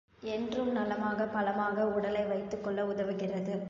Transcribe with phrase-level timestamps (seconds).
[0.23, 3.55] என்றும் நலமாக, பலமாக உடலை வைத்துக் கொள்ள உதவுகிறது.